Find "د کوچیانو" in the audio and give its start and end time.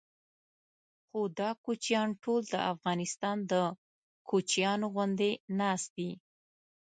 3.51-4.87